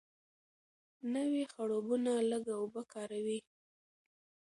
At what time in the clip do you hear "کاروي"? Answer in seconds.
2.93-3.39